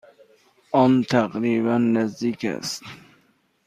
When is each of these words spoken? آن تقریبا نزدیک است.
آن 0.71 1.03
تقریبا 1.03 1.77
نزدیک 1.77 2.45
است. 2.45 2.83